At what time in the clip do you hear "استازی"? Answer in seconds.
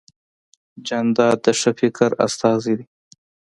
2.25-2.73